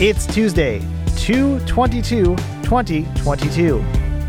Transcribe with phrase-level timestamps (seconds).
[0.00, 0.80] It's Tuesday,
[1.18, 3.80] 222 2022.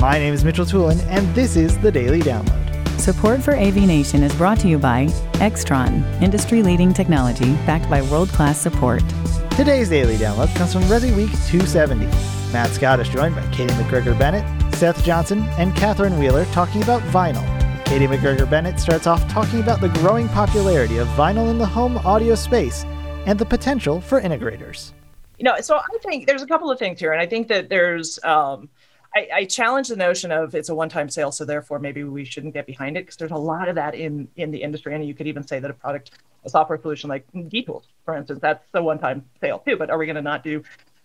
[0.00, 2.98] My name is Mitchell Toolin, and this is the Daily Download.
[2.98, 5.04] Support for AV Nation is brought to you by
[5.34, 9.02] Extron, industry leading technology backed by world class support.
[9.50, 12.06] Today's Daily Download comes from Resi Week 270.
[12.54, 17.02] Matt Scott is joined by Katie McGregor Bennett, Seth Johnson, and Catherine Wheeler talking about
[17.12, 17.44] vinyl.
[17.84, 21.98] Katie McGregor Bennett starts off talking about the growing popularity of vinyl in the home
[21.98, 22.86] audio space
[23.26, 24.92] and the potential for integrators.
[25.40, 27.70] You know, so I think there's a couple of things here, and I think that
[27.70, 28.22] there's.
[28.22, 28.68] Um,
[29.16, 32.52] I, I, challenge the notion of it's a one-time sale, so therefore maybe we shouldn't
[32.54, 35.14] get behind it because there's a lot of that in in the industry, and you
[35.14, 36.10] could even say that a product,
[36.44, 39.78] a software solution like DTools, for instance, that's a one-time sale too.
[39.78, 40.62] But are we going to not do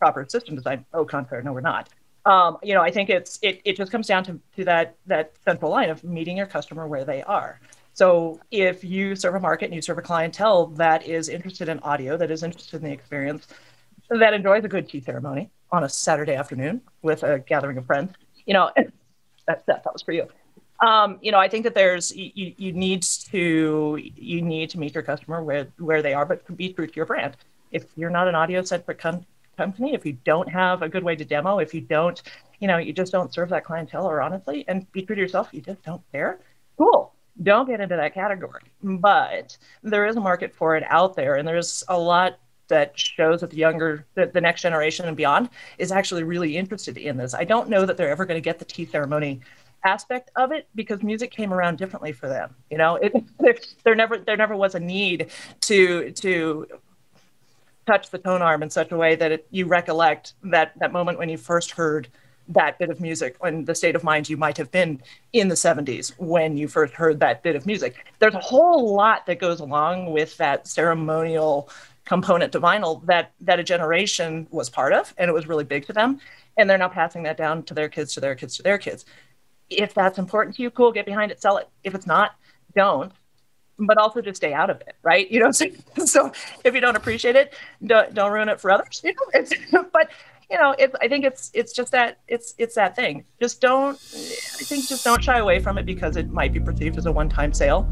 [0.00, 0.84] proper system design?
[0.92, 1.88] Oh, contrary, no, we're not.
[2.26, 5.34] Um, you know, I think it's it, it just comes down to, to that that
[5.44, 7.60] central line of meeting your customer where they are.
[7.92, 11.78] So if you serve a market and you serve a clientele that is interested in
[11.78, 13.46] audio, that is interested in the experience,
[14.10, 18.12] that enjoys a good tea ceremony on a Saturday afternoon with a gathering of friends,
[18.46, 20.26] you know, that that, that was for you.
[20.80, 24.94] Um, you know, I think that there's you, you need to you need to meet
[24.94, 27.36] your customer where where they are, but be true to your brand.
[27.72, 31.24] If you're not an audio centric company, if you don't have a good way to
[31.24, 32.22] demo, if you don't,
[32.60, 35.48] you know, you just don't serve that clientele or honestly, and be true to yourself,
[35.52, 36.38] you just don't care,
[36.78, 37.12] cool.
[37.42, 38.62] Don't get into that category.
[38.82, 42.38] But there is a market for it out there, and there's a lot
[42.68, 46.96] that shows that the younger, the, the next generation and beyond is actually really interested
[46.96, 47.34] in this.
[47.34, 49.40] I don't know that they're ever going to get the tea ceremony
[49.84, 52.54] aspect of it because music came around differently for them.
[52.70, 55.30] You know, it, there, there never there never was a need
[55.62, 56.66] to to
[57.86, 61.18] touch the tone arm in such a way that it, you recollect that that moment
[61.18, 62.08] when you first heard
[62.48, 65.00] that bit of music and the state of mind you might have been
[65.32, 69.26] in the 70s when you first heard that bit of music there's a whole lot
[69.26, 71.68] that goes along with that ceremonial
[72.06, 75.84] component to vinyl that that a generation was part of and it was really big
[75.86, 76.18] to them
[76.56, 79.04] and they're now passing that down to their kids to their kids to their kids
[79.68, 82.36] if that's important to you cool get behind it sell it if it's not
[82.74, 83.12] don't
[83.78, 85.30] but also just stay out of it, right?
[85.36, 85.66] You know, so,
[86.04, 86.32] so
[86.64, 87.54] if you don't appreciate it,
[87.84, 89.02] don't, don't ruin it for others.
[89.04, 89.52] You know, it's,
[89.92, 90.10] but
[90.50, 93.24] you know, I think it's it's just that it's it's that thing.
[93.40, 93.96] Just don't.
[93.96, 97.12] I think just don't shy away from it because it might be perceived as a
[97.12, 97.90] one-time sale.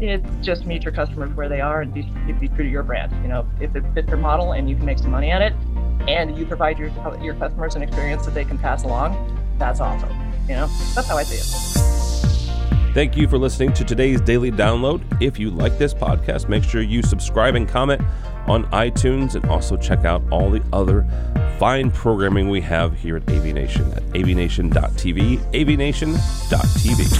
[0.00, 2.02] It's just meet your customers where they are and be,
[2.40, 3.12] be true to your brand.
[3.22, 5.52] You know, if it fits your model and you can make some money at it,
[6.08, 6.88] and you provide your
[7.22, 10.10] your customers an experience that they can pass along, that's awesome.
[10.48, 12.94] You know, that's how I see it.
[12.94, 15.00] Thank you for listening to today's daily download.
[15.22, 18.02] If you like this podcast, make sure you subscribe and comment
[18.48, 21.06] on iTunes and also check out all the other
[21.60, 27.19] fine programming we have here at AV Nation at avnation.tv, avnation.tv.